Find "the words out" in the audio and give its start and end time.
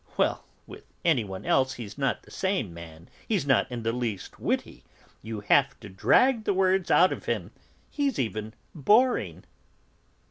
6.45-7.13